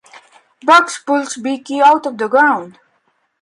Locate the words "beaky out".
1.37-2.07